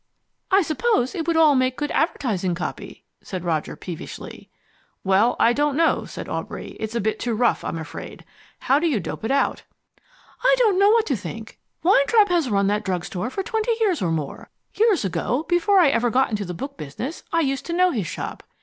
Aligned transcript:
"I 0.49 0.63
suppose 0.63 1.13
it 1.13 1.27
would 1.27 1.37
all 1.37 1.53
make 1.53 1.77
good 1.77 1.91
advertising 1.91 2.55
copy?" 2.55 3.03
said 3.21 3.43
Roger 3.43 3.75
peevishly. 3.75 4.49
"Well, 5.03 5.35
I 5.39 5.53
don't 5.53 5.77
know" 5.77 6.05
said 6.05 6.27
Aubrey. 6.27 6.69
"It's 6.79 6.95
a 6.95 6.99
bit 6.99 7.19
too 7.19 7.35
rough, 7.35 7.63
I'm 7.63 7.77
afraid. 7.77 8.25
How 8.61 8.79
do 8.79 8.87
you 8.87 8.99
dope 8.99 9.23
it 9.23 9.29
out?" 9.29 9.61
"I 10.43 10.55
don't 10.57 10.79
know 10.79 10.89
what 10.89 11.05
to 11.05 11.15
think. 11.15 11.59
Weintraub 11.83 12.29
has 12.29 12.49
run 12.49 12.65
that 12.65 12.83
drug 12.83 13.05
store 13.05 13.29
for 13.29 13.43
twenty 13.43 13.73
years 13.79 14.01
or 14.01 14.09
more. 14.09 14.49
Years 14.73 15.05
ago, 15.05 15.45
before 15.47 15.77
I 15.77 15.89
ever 15.89 16.09
got 16.09 16.31
into 16.31 16.45
the 16.45 16.55
book 16.55 16.77
business, 16.77 17.21
I 17.31 17.41
used 17.41 17.67
to 17.67 17.73
know 17.73 17.91
his 17.91 18.07
shop. 18.07 18.41